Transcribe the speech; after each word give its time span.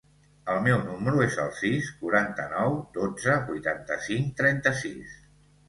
El 0.53 0.61
meu 0.67 0.79
número 0.85 1.21
es 1.25 1.37
el 1.43 1.51
sis, 1.57 1.91
quaranta-nou, 1.99 2.79
dotze, 2.97 3.37
vuitanta-cinc, 3.53 4.35
trenta-sis. 4.43 5.17